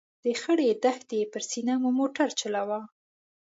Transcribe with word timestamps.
د 0.23 0.25
خړې 0.41 0.69
دښتې 0.83 1.19
پر 1.31 1.41
سینه 1.49 1.73
مو 1.81 1.89
موټر 1.99 2.29
چلاوه. 2.39 2.79